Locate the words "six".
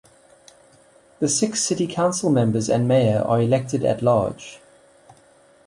1.29-1.61